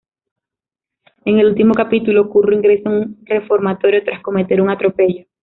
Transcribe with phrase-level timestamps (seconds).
[1.25, 5.25] En el último capítulo, Curro ingresa en un reformatorio tras cometer un atropello.